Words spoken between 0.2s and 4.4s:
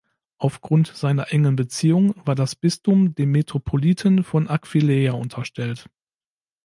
Aufgrund seiner engen Beziehung war das Bistum dem Metropoliten